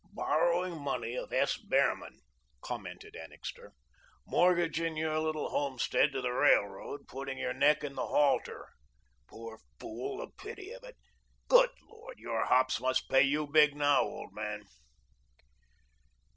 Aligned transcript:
"Borrowing 0.13 0.81
money 0.81 1.13
of 1.15 1.31
S. 1.31 1.57
Behrman," 1.57 2.21
commented 2.59 3.15
Annixter, 3.15 3.75
"mortgaging 4.25 4.97
your 4.97 5.19
little 5.19 5.49
homestead 5.49 6.11
to 6.11 6.21
the 6.23 6.31
railroad, 6.31 7.07
putting 7.07 7.37
your 7.37 7.53
neck 7.53 7.83
in 7.83 7.93
the 7.93 8.07
halter. 8.07 8.69
Poor 9.27 9.59
fool! 9.79 10.17
The 10.17 10.31
pity 10.43 10.71
of 10.71 10.83
it. 10.83 10.95
Good 11.47 11.69
Lord, 11.83 12.17
your 12.17 12.45
hops 12.47 12.79
must 12.81 13.09
pay 13.09 13.21
you 13.21 13.45
big, 13.45 13.75
now, 13.75 14.01
old 14.01 14.33
man." 14.33 14.63